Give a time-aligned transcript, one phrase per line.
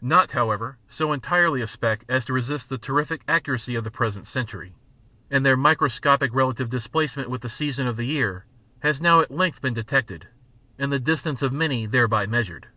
[0.00, 4.28] Not, however, so entirely a speck as to resist the terrific accuracy of the present
[4.28, 4.76] century,
[5.28, 8.44] and their microscopic relative displacement with the season of the year
[8.84, 10.28] has now at length been detected,
[10.78, 12.68] and the distance of many thereby measured.